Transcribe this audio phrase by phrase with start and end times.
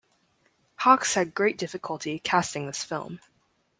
[0.77, 3.19] Hawks had great difficulty casting this film.